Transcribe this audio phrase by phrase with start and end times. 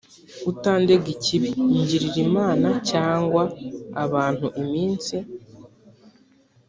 [0.51, 3.43] utandega ikibi ngirira imana cyangwa
[4.03, 5.15] abantu iminsi